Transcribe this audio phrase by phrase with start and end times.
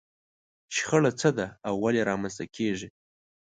[0.75, 2.87] شخړه څه ده او ولې رامنځته کېږي؟